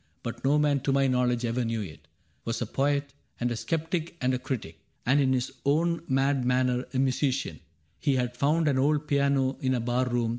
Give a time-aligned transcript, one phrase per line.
[0.23, 2.07] But no man to my knowledge ever knew it)
[2.43, 6.85] Was a poet and a skeptic and a critic, And in his own mad manner
[6.91, 7.59] a musician:
[7.99, 10.29] He had found an old piano in a bar room.